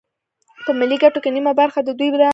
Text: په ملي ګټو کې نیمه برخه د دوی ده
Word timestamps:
په 0.65 0.71
ملي 0.79 0.97
ګټو 1.03 1.19
کې 1.23 1.29
نیمه 1.35 1.53
برخه 1.59 1.79
د 1.83 1.89
دوی 1.99 2.09
ده 2.11 2.29